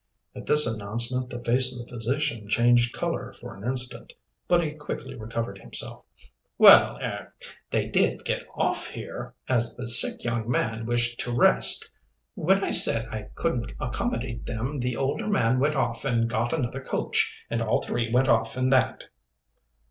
[0.33, 4.13] At this announcement the face of the physician changed color for an instant.
[4.47, 6.05] But he quickly recovered himself.
[6.57, 7.35] "Well er
[7.69, 11.91] they did get off here, as the sick young man wished to rest.
[12.33, 16.81] When I said I couldn't accommodate them the older man went off and got another
[16.81, 19.03] coach, and all three went off in that."